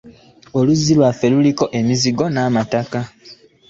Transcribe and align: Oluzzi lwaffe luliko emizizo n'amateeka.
Oluzzi 0.57 0.93
lwaffe 0.97 1.25
luliko 1.33 1.65
emizizo 1.79 2.25
n'amateeka. 2.29 2.99